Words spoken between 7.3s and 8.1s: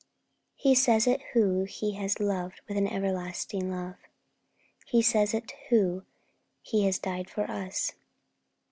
us.